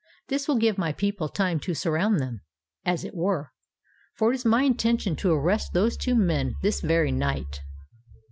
[0.29, 2.41] This will give my people time to surround them,
[2.83, 3.51] as it were:
[4.15, 7.59] for it is my intention to arrest those two men this very night."